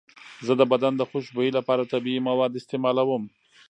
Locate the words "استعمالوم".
2.59-3.23